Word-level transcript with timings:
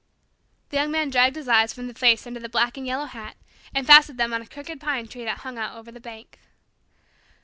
The 0.69 0.77
Young 0.77 0.89
Man 0.89 1.11
dragged 1.11 1.35
his 1.35 1.47
eyes 1.47 1.73
from 1.75 1.87
the 1.87 1.93
face 1.93 2.25
under 2.25 2.39
the 2.39 2.49
black 2.49 2.75
and 2.75 2.87
yellow 2.87 3.05
hat, 3.05 3.37
and 3.71 3.85
fastened 3.85 4.17
them 4.17 4.33
on 4.33 4.41
a 4.41 4.47
crooked 4.47 4.81
pine 4.81 5.07
tree 5.07 5.25
that 5.25 5.41
hung 5.41 5.59
out 5.59 5.77
over 5.77 5.91
the 5.91 5.99
bank. 5.99 6.39